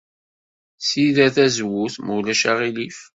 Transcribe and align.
Ssider 0.79 1.29
tazewwut, 1.35 1.95
ma 1.99 2.11
ulac 2.17 2.43
aɣilif. 2.51 2.99